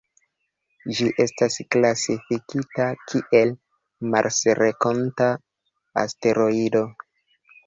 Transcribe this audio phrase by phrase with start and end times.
[0.99, 3.53] Ĝi estas klasifikita kiel
[4.15, 5.29] marsrenkonta
[6.07, 6.83] asteroido.